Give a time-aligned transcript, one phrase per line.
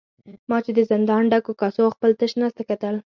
[0.49, 2.95] ما چې د زندان ډکو کاسو او خپل تش نس ته کتل.